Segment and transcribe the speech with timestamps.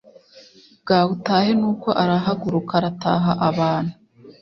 [0.81, 3.93] bwawe utahe nuko arahaguruka arataha abantu